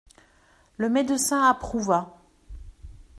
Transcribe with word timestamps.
Le 0.77 0.89
médecin 0.89 1.43
approuva. 1.47 2.17